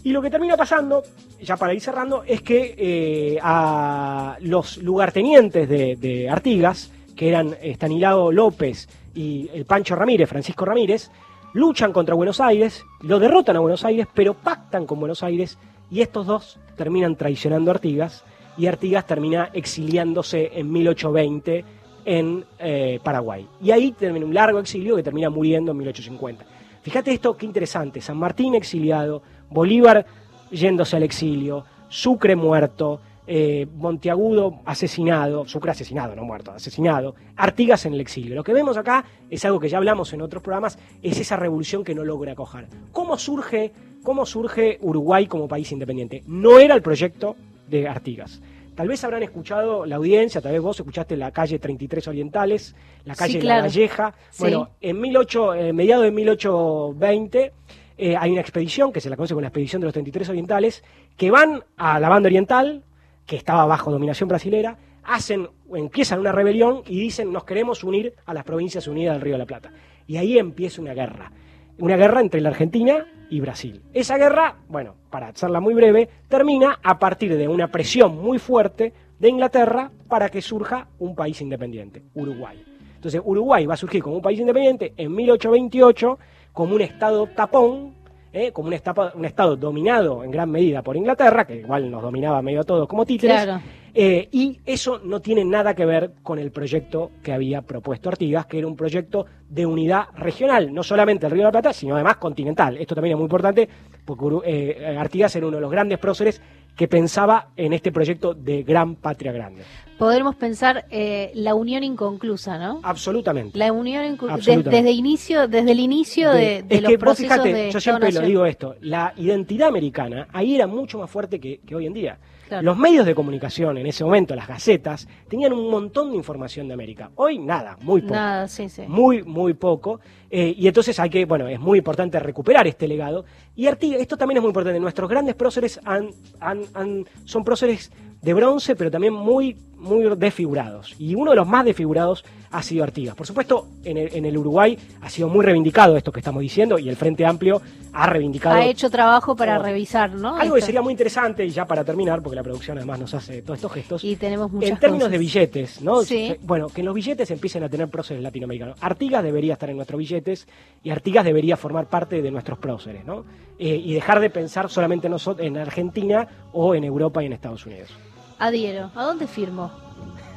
Y 0.04 0.12
lo 0.12 0.22
que 0.22 0.30
termina 0.30 0.56
pasando, 0.56 1.04
ya 1.42 1.58
para 1.58 1.74
ir 1.74 1.82
cerrando, 1.82 2.24
es 2.26 2.42
que 2.42 2.76
eh, 2.78 3.40
a 3.42 4.38
los 4.42 4.78
lugartenientes 4.78 5.68
de, 5.68 5.96
de 5.96 6.30
Artigas, 6.30 6.92
que 7.16 7.30
eran 7.30 7.56
Estanislao 7.62 8.32
López 8.32 8.88
y 9.16 9.50
el 9.54 9.66
Pancho 9.66 9.96
Ramírez, 9.96 10.30
Francisco 10.30 10.66
Ramírez, 10.66 11.10
luchan 11.54 11.92
contra 11.92 12.16
Buenos 12.16 12.40
Aires, 12.40 12.86
lo 13.02 13.20
derrotan 13.20 13.58
a 13.58 13.60
Buenos 13.60 13.84
Aires, 13.84 14.08
pero 14.14 14.36
pactan 14.36 14.86
con 14.86 15.00
Buenos 15.00 15.24
Aires 15.24 15.58
y 15.90 16.02
estos 16.02 16.28
dos 16.28 16.60
terminan 16.76 17.16
traicionando 17.16 17.72
a 17.72 17.74
Artigas 17.74 18.24
y 18.58 18.68
Artigas 18.68 19.06
termina 19.06 19.50
exiliándose 19.54 20.52
en 20.54 20.72
1820 20.72 21.66
en 22.06 22.46
eh, 22.60 23.00
Paraguay. 23.04 23.48
Y 23.62 23.72
ahí 23.72 23.92
termina 23.92 24.26
un 24.26 24.34
largo 24.34 24.60
exilio 24.60 24.96
que 24.96 25.04
termina 25.04 25.30
muriendo 25.30 25.72
en 25.72 25.78
1850. 25.78 26.46
Fíjate 26.82 27.12
esto, 27.12 27.36
qué 27.36 27.46
interesante. 27.46 28.02
San 28.02 28.18
Martín 28.18 28.56
exiliado, 28.56 29.22
Bolívar 29.50 30.06
yéndose 30.52 30.96
al 30.96 31.04
exilio, 31.04 31.66
Sucre 31.90 32.36
muerto, 32.36 33.02
eh, 33.26 33.68
Monteagudo 33.76 34.60
asesinado, 34.66 35.46
Sucre 35.48 35.72
asesinado, 35.72 36.16
no 36.16 36.24
muerto, 36.24 36.52
asesinado, 36.52 37.16
Artigas 37.36 37.86
en 37.86 37.94
el 37.94 38.02
exilio. 38.02 38.36
Lo 38.36 38.44
que 38.44 38.54
vemos 38.54 38.78
acá 38.78 39.06
es 39.30 39.44
algo 39.46 39.60
que 39.60 39.70
ya 39.70 39.78
hablamos 39.78 40.14
en 40.14 40.22
otros 40.22 40.42
programas, 40.42 40.80
es 41.02 41.20
esa 41.20 41.36
revolución 41.36 41.84
que 41.84 41.94
no 41.94 42.04
logra 42.06 42.36
cojar. 42.36 42.68
¿Cómo 42.92 43.18
surge, 43.18 43.74
cómo 44.04 44.26
surge 44.26 44.80
Uruguay 44.82 45.28
como 45.28 45.48
país 45.48 45.72
independiente? 45.72 46.24
No 46.26 46.60
era 46.60 46.76
el 46.76 46.82
proyecto 46.82 47.36
de 47.70 47.88
Artigas. 47.88 48.42
Tal 48.76 48.88
vez 48.88 49.04
habrán 49.04 49.24
escuchado 49.24 49.86
la 49.88 49.96
audiencia, 49.96 50.40
tal 50.40 50.52
vez 50.54 50.62
vos 50.62 50.80
escuchaste 50.80 51.18
la 51.18 51.32
calle 51.32 51.58
33 51.58 52.08
Orientales, 52.10 52.76
la 53.06 53.16
Sí, 53.16 53.20
calle 53.20 53.40
claro. 53.40 53.62
La 53.62 53.68
Valleja. 53.68 54.14
Sí. 54.30 54.44
Bueno, 54.44 54.70
en 54.80 55.02
18, 55.02 55.54
eh, 55.56 55.74
mediados 55.74 56.04
de 56.06 56.12
1820 56.12 57.54
eh, 57.98 58.16
hay 58.16 58.32
una 58.32 58.42
expedición 58.42 58.92
que 58.92 59.02
se 59.02 59.10
la 59.10 59.16
conoce 59.16 59.34
como 59.34 59.42
la 59.42 59.48
expedición 59.48 59.82
de 59.82 59.86
los 59.86 59.94
33 59.94 60.30
Orientales, 60.30 60.84
que 61.16 61.32
van 61.32 61.64
a 61.78 62.00
la 62.00 62.10
banda 62.10 62.28
oriental, 62.28 62.84
que 63.26 63.36
estaba 63.36 63.66
bajo 63.66 63.92
dominación 63.92 64.30
brasilera, 64.30 64.78
hacen, 65.04 65.50
empiezan 65.74 66.20
una 66.20 66.32
rebelión 66.32 66.84
y 66.86 67.00
dicen 67.00 67.32
nos 67.32 67.44
queremos 67.44 67.84
unir 67.84 68.14
a 68.26 68.34
las 68.34 68.44
provincias 68.44 68.88
unidas 68.88 69.16
del 69.16 69.22
Río 69.22 69.34
de 69.34 69.40
la 69.40 69.46
Plata. 69.46 69.72
Y 70.06 70.18
ahí 70.18 70.38
empieza 70.38 70.82
una 70.82 70.94
guerra. 70.94 71.32
Una 71.80 71.96
guerra 71.96 72.22
entre 72.22 72.42
la 72.42 72.50
Argentina 72.50 73.06
y 73.30 73.40
Brasil. 73.40 73.82
Esa 73.94 74.18
guerra, 74.18 74.58
bueno, 74.70 74.96
para 75.10 75.28
hacerla 75.28 75.60
muy 75.60 75.74
breve, 75.74 76.10
termina 76.28 76.80
a 76.82 77.00
partir 77.00 77.36
de 77.36 77.48
una 77.48 77.68
presión 77.68 78.18
muy 78.18 78.40
fuerte 78.40 78.94
de 79.20 79.30
Inglaterra 79.30 79.92
para 80.08 80.30
que 80.30 80.42
surja 80.42 80.88
un 81.00 81.16
país 81.16 81.42
independiente, 81.42 82.04
Uruguay. 82.14 82.64
Entonces 82.96 83.22
Uruguay 83.24 83.66
va 83.66 83.76
a 83.76 83.78
surgir 83.78 84.02
como 84.02 84.16
un 84.16 84.22
país 84.22 84.40
independiente 84.40 84.94
en 84.98 85.14
1828 85.14 86.20
como 86.58 86.74
un 86.74 86.82
estado 86.82 87.28
tapón, 87.28 87.94
¿eh? 88.34 88.52
como 88.52 88.70
un 88.70 88.74
estado, 88.74 89.12
un 89.14 89.26
estado 89.26 89.56
dominado 89.56 90.24
en 90.24 90.32
gran 90.32 90.50
medida 90.50 90.82
por 90.82 90.98
Inglaterra, 90.98 91.46
que 91.46 91.58
igual 91.58 91.92
nos 91.92 92.02
dominaba 92.02 92.42
medio 92.42 92.62
a 92.62 92.64
todos 92.64 92.88
como 92.88 93.06
títeres, 93.06 93.44
Claro. 93.44 93.62
eh, 93.94 94.28
y 94.32 94.60
eso 94.66 95.00
no 95.04 95.20
tiene 95.22 95.46
nada 95.46 95.76
que 95.76 95.86
ver 95.86 96.14
con 96.24 96.40
el 96.40 96.50
proyecto 96.50 97.12
que 97.22 97.32
había 97.32 97.62
propuesto 97.62 98.10
Artigas, 98.10 98.48
que 98.48 98.58
era 98.58 98.66
un 98.66 98.76
proyecto 98.76 99.28
de 99.48 99.68
unidad 99.68 100.06
regional, 100.16 100.74
no 100.74 100.82
solamente 100.82 101.28
el 101.28 101.32
Río 101.32 101.42
de 101.42 101.46
la 101.50 101.52
Plata, 101.52 101.74
sino 101.74 101.94
además 101.94 102.18
continental. 102.18 102.76
Esto 102.78 102.96
también 102.96 103.12
es 103.14 103.18
muy 103.18 103.26
importante 103.26 103.70
porque 104.04 104.26
eh, 104.46 104.98
Artigas 104.98 105.36
era 105.36 105.46
uno 105.46 105.58
de 105.58 105.62
los 105.62 105.70
grandes 105.72 106.00
próceres 106.00 106.42
que 106.78 106.88
pensaba 106.88 107.50
en 107.58 107.74
este 107.74 107.92
proyecto 107.92 108.34
de 108.34 108.64
gran 108.64 108.96
patria 108.96 109.32
grande. 109.32 109.64
Podremos 109.98 110.36
pensar 110.36 110.86
eh, 110.92 111.32
la 111.34 111.56
unión 111.56 111.84
inconclusa, 111.84 112.60
¿no? 112.60 112.80
Absolutamente. 112.84 113.58
La 113.58 113.74
unión 113.74 114.04
des- 114.12 114.76
desde 114.78 114.92
inicio, 114.92 115.48
desde 115.48 115.72
el 115.72 115.80
inicio 115.80 116.32
de, 116.32 116.62
de 116.62 116.76
es 116.76 116.82
los 116.84 116.90
que 116.92 116.98
vos 116.98 117.18
de 117.18 117.72
yo 117.72 117.80
siempre 117.80 118.12
lo 118.12 118.22
digo 118.28 118.46
esto, 118.46 118.76
la 118.82 119.12
identidad 119.18 119.70
americana 119.70 120.28
ahí 120.32 120.54
era 120.54 120.68
mucho 120.68 121.00
más 121.00 121.10
fuerte 121.10 121.40
que, 121.40 121.60
que 121.66 121.74
hoy 121.76 121.88
en 121.88 121.94
día. 121.94 122.18
Claro. 122.48 122.64
Los 122.64 122.78
medios 122.78 123.06
de 123.06 123.14
comunicación 123.14 123.78
en 123.78 123.86
ese 123.88 124.04
momento, 124.04 124.36
las 124.36 124.48
gacetas, 124.48 125.08
tenían 125.28 125.52
un 125.54 125.70
montón 125.70 126.12
de 126.12 126.18
información 126.18 126.68
de 126.68 126.74
América. 126.74 127.12
Hoy 127.16 127.40
nada, 127.40 127.78
muy 127.82 128.02
poco. 128.02 128.14
Nada, 128.14 128.48
sí, 128.48 128.70
sí. 128.70 128.84
Muy, 128.88 129.24
muy 129.24 129.54
poco. 129.54 130.00
Eh, 130.30 130.54
y 130.58 130.68
entonces 130.68 131.00
hay 131.00 131.10
que, 131.10 131.26
bueno, 131.26 131.48
es 131.48 131.60
muy 131.60 131.78
importante 131.80 132.20
recuperar 132.20 132.66
este 132.68 132.88
legado. 132.88 133.26
Y 133.56 133.68
Artigas, 133.68 134.00
esto 134.02 134.16
también 134.18 134.38
es 134.38 134.42
muy 134.44 134.50
importante. 134.50 134.80
Nuestros 134.80 135.10
grandes 135.10 135.36
próceres 135.36 135.80
han, 135.84 136.10
han- 136.40 136.64
han- 136.74 137.06
son 137.26 137.44
próceres 137.44 137.92
de 138.22 138.34
bronce, 138.34 138.76
pero 138.76 138.90
también 138.90 139.14
muy 139.14 139.56
muy 139.78 140.04
desfigurados. 140.16 140.96
Y 141.00 141.16
uno 141.16 141.32
de 141.32 141.38
los 141.38 141.48
más 141.48 141.66
desfigurados 141.66 142.26
ha 142.52 142.64
sido 142.64 142.84
Artigas. 142.84 143.16
Por 143.16 143.28
supuesto, 143.28 143.68
en 143.84 143.98
el, 143.98 144.10
en 144.14 144.26
el, 144.26 144.38
Uruguay 144.38 144.78
ha 145.02 145.10
sido 145.10 145.28
muy 145.28 145.44
reivindicado 145.44 145.98
esto 145.98 146.12
que 146.12 146.20
estamos 146.20 146.42
diciendo 146.42 146.80
y 146.80 146.90
el 146.90 146.96
Frente 146.96 147.26
Amplio 147.26 147.62
ha 147.94 148.08
reivindicado. 148.08 148.56
Ha 148.56 148.66
hecho 148.66 148.90
trabajo 148.90 149.36
para 149.36 149.58
revisar, 149.58 150.14
¿no? 150.14 150.36
Algo 150.36 150.56
que 150.56 150.62
sería 150.62 150.82
muy 150.82 150.94
interesante, 150.94 151.46
y 151.46 151.50
ya 151.50 151.66
para 151.66 151.84
terminar, 151.84 152.22
porque 152.22 152.36
la 152.36 152.44
producción 152.44 152.78
además 152.78 153.00
nos 153.00 153.14
hace 153.14 153.42
todos 153.42 153.58
estos 153.58 153.72
gestos. 153.72 154.04
Y 154.04 154.16
tenemos 154.16 154.52
muchas 154.52 154.70
En 154.70 154.78
términos 154.78 155.10
de 155.10 155.18
billetes, 155.18 155.82
¿no? 155.82 156.04
Sí. 156.04 156.36
Bueno, 156.44 156.70
que 156.70 156.84
los 156.84 156.94
billetes 156.94 157.30
empiecen 157.32 157.64
a 157.64 157.70
tener 157.70 157.90
próceres 157.90 158.22
latinoamericanos. 158.22 158.78
Artigas 158.82 159.24
debería 159.24 159.54
estar 159.54 159.70
en 159.70 159.78
nuestros 159.78 159.98
billetes 159.98 160.48
y 160.84 160.90
Artigas 160.92 161.26
debería 161.26 161.58
formar 161.58 161.88
parte 161.88 162.22
de 162.22 162.32
nuestros 162.32 162.60
próceres, 162.60 163.06
¿no? 163.06 163.26
Eh, 163.60 163.82
y 163.84 163.94
dejar 163.94 164.20
de 164.20 164.30
pensar 164.30 164.70
solamente 164.70 165.10
nosotros 165.10 165.46
en 165.46 165.58
Argentina 165.58 166.28
o 166.54 166.76
en 166.76 166.84
Europa 166.84 167.24
y 167.24 167.26
en 167.26 167.34
Estados 167.34 167.66
Unidos. 167.66 167.90
Adhiero. 168.40 168.92
¿A 168.96 169.04
dónde 169.04 169.28
firmo? 169.28 169.72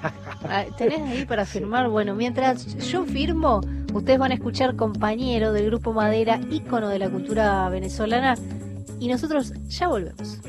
Ah, 0.49 0.64
¿Tenés 0.78 1.02
ahí 1.02 1.26
para 1.26 1.45
firmar? 1.45 1.90
Bueno, 1.90 2.14
mientras 2.14 2.75
yo 2.90 3.04
firmo, 3.04 3.61
ustedes 3.92 4.19
van 4.19 4.30
a 4.30 4.35
escuchar 4.35 4.75
compañero 4.75 5.52
del 5.52 5.66
Grupo 5.66 5.92
Madera, 5.92 6.40
ícono 6.50 6.88
de 6.88 6.99
la 6.99 7.11
cultura 7.11 7.69
venezolana, 7.69 8.37
y 8.99 9.09
nosotros 9.09 9.52
ya 9.69 9.88
volvemos. 9.88 10.40